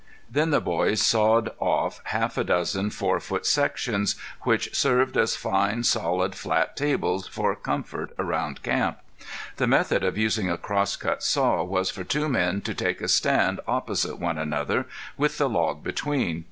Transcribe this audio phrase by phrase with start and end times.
[0.31, 5.83] Then the boys sawed off half a dozen four foot sections, which served as fine,
[5.83, 8.97] solid, flat tables for comfort around camp.
[9.57, 13.59] The method of using a crosscut saw was for two men to take a stand
[13.67, 14.87] opposite one another,
[15.19, 16.39] with the log between.